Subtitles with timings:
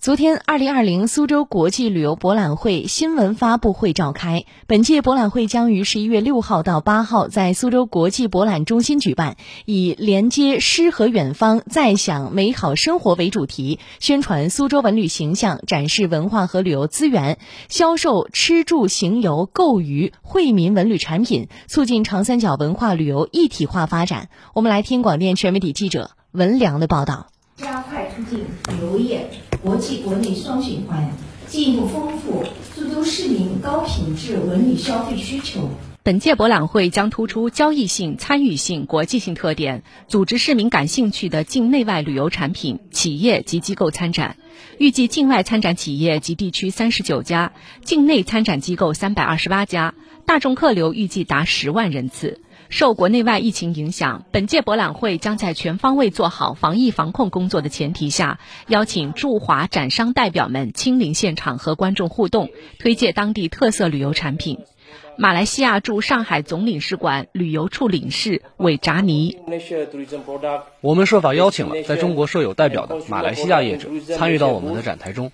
[0.00, 4.46] 昨天，二零二零苏州国际旅游博览会新闻发布会召开。
[4.66, 9.36] 本届博览会将于十一月六号到八号在苏州国际博览中心举办，
[9.66, 17.38] 以“连接诗和远方，再享美好生活”为主题，宣传苏州文旅形象，展示文化和旅游资源，
[17.68, 24.30] 销售吃住行游购娱惠民文旅产品，促进长三角文化旅游一体化发展。
[24.54, 27.26] 我们来听广电全媒体记者文良的报道。
[27.58, 28.38] 加快促进
[28.70, 29.28] 旅游业
[29.62, 31.10] 国际国内双循环，
[31.46, 32.42] 进一步丰富
[32.74, 35.68] 苏州市民高品质文旅消费需求。
[36.02, 44.36] 本届博览会将突出交易性、参与性、国际性特点，组织市民感兴趣的境内外旅游产品、企业及机构参展。
[44.78, 47.52] 预计境外参展企业及地区三十九家，
[47.84, 52.40] 境内参展机构三百二十八家，大众客流预计达十万人次。
[52.70, 58.38] 受国内外疫情影响，本届博览会将在全方位做好防疫防控工作的前提下，
[58.68, 62.48] 邀请驻华展商代表们亲临现场和观众互动，
[62.78, 64.60] 推介当地特色旅游产品。
[65.18, 69.36] 马来西亚驻上海总领事馆旅游处领事韦扎尼：
[70.80, 75.32] 我们设法邀请了在中国设有代表的马来西亚业者参与到我们的展台中。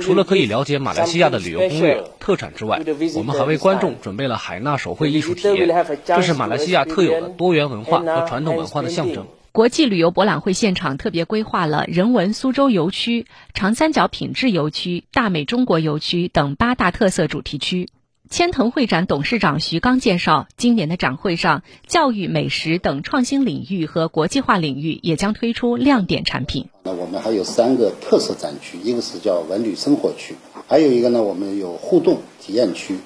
[0.00, 2.82] 除了可以了解马来西亚的旅游攻略、特产之外，
[3.14, 9.26] 我们还为观众准备了海纳手绘艺术体验，这是马来西亚特有的多元文化和传统文化的象征。
[9.50, 17.88] 国际旅游博览会现场特别规划了人文苏州游区、长三角品质游区、大美中国游区等八大特色主题区。
[18.30, 26.68] 千腾会展董事长徐刚介绍，今年的展会上，教育、美食等创新领域和国际化领域也将推出亮点产品。
[26.82, 30.34] 那我们还有三个特色展区，一个是叫文旅生活区，
[30.66, 32.98] 还有一个呢，我们有互动体验区，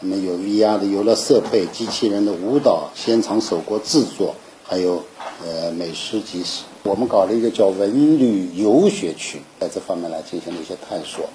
[0.00, 5.02] 那么有 VR 的游乐设备、机器人的舞蹈、现场手工制作，还有
[5.46, 6.64] 呃美食集市。
[6.82, 11.30] 我们搞了一个叫文旅游学区，在这方面来进行了一些探索。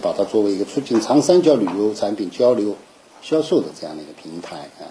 [0.00, 2.76] 把它作为一个促进长三角旅游产品交流、
[3.20, 4.88] 销售的这样的一个平台啊。